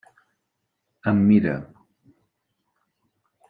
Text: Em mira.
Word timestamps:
Em 1.11 1.21
mira. 1.27 1.55